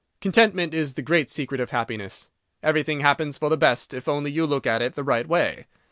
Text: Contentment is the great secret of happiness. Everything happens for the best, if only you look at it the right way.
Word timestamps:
Contentment 0.19 0.73
is 0.73 0.95
the 0.95 1.03
great 1.03 1.29
secret 1.29 1.61
of 1.61 1.69
happiness. 1.69 2.31
Everything 2.63 3.01
happens 3.01 3.37
for 3.37 3.49
the 3.51 3.55
best, 3.55 3.93
if 3.93 4.07
only 4.07 4.31
you 4.31 4.47
look 4.47 4.65
at 4.65 4.81
it 4.81 4.93
the 4.93 5.03
right 5.03 5.27
way. 5.27 5.67